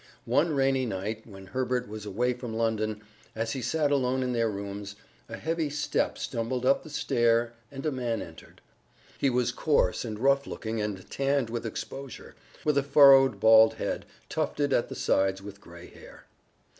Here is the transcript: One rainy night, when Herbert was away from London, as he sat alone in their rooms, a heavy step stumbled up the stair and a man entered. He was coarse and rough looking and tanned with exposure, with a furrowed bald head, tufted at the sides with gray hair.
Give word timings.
One 0.25 0.55
rainy 0.55 0.87
night, 0.87 1.27
when 1.27 1.45
Herbert 1.45 1.87
was 1.87 2.07
away 2.07 2.33
from 2.33 2.55
London, 2.55 3.03
as 3.35 3.51
he 3.51 3.61
sat 3.61 3.91
alone 3.91 4.23
in 4.23 4.33
their 4.33 4.49
rooms, 4.49 4.95
a 5.29 5.37
heavy 5.37 5.69
step 5.69 6.17
stumbled 6.17 6.65
up 6.65 6.81
the 6.81 6.89
stair 6.89 7.53
and 7.71 7.85
a 7.85 7.91
man 7.91 8.19
entered. 8.19 8.61
He 9.19 9.29
was 9.29 9.51
coarse 9.51 10.03
and 10.03 10.17
rough 10.17 10.47
looking 10.47 10.81
and 10.81 11.07
tanned 11.11 11.51
with 11.51 11.67
exposure, 11.67 12.33
with 12.65 12.79
a 12.79 12.83
furrowed 12.83 13.39
bald 13.39 13.75
head, 13.75 14.07
tufted 14.27 14.73
at 14.73 14.89
the 14.89 14.95
sides 14.95 15.39
with 15.39 15.61
gray 15.61 15.85
hair. 15.85 16.25